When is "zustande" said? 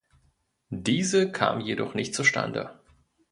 2.15-2.79